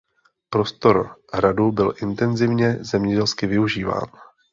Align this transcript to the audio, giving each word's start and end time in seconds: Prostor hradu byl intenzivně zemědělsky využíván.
Prostor 0.49 1.09
hradu 1.33 1.71
byl 1.71 1.93
intenzivně 2.01 2.77
zemědělsky 2.81 3.47
využíván. 3.47 4.05